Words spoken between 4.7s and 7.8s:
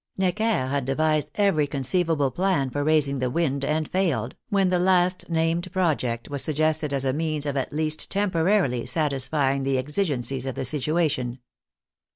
last named project was suggested as a means of at